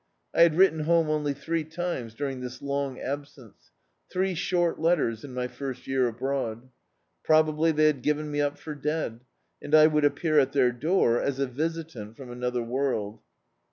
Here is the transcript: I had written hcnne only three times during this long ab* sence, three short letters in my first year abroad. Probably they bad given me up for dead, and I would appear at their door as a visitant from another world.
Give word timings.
I 0.33 0.41
had 0.41 0.55
written 0.57 0.85
hcnne 0.85 1.09
only 1.09 1.33
three 1.35 1.63
times 1.63 2.15
during 2.15 2.41
this 2.41 2.59
long 2.59 2.99
ab* 2.99 3.27
sence, 3.27 3.69
three 4.09 4.33
short 4.33 4.79
letters 4.79 5.23
in 5.23 5.31
my 5.31 5.47
first 5.47 5.85
year 5.85 6.07
abroad. 6.07 6.69
Probably 7.23 7.71
they 7.71 7.91
bad 7.93 8.01
given 8.01 8.31
me 8.31 8.41
up 8.41 8.57
for 8.57 8.73
dead, 8.73 9.19
and 9.61 9.75
I 9.75 9.85
would 9.85 10.03
appear 10.03 10.39
at 10.39 10.53
their 10.53 10.71
door 10.71 11.21
as 11.21 11.37
a 11.37 11.45
visitant 11.45 12.17
from 12.17 12.31
another 12.31 12.63
world. 12.63 13.19